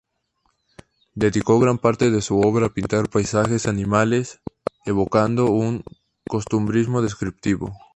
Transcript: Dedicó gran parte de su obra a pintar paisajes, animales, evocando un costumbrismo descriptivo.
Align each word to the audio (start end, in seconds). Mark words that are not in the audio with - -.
Dedicó 1.13 1.59
gran 1.59 1.77
parte 1.77 2.09
de 2.09 2.23
su 2.23 2.39
obra 2.39 2.65
a 2.65 2.73
pintar 2.73 3.07
paisajes, 3.07 3.67
animales, 3.67 4.41
evocando 4.87 5.51
un 5.51 5.83
costumbrismo 6.27 7.03
descriptivo. 7.03 7.71